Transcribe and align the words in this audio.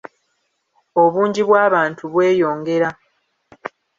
obungi 1.03 1.41
bw’abantu 1.47 2.01
bweyongera 2.13 2.89